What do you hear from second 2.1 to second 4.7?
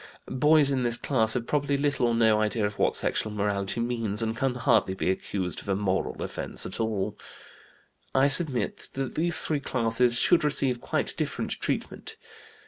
no idea of what sexual morality means, and can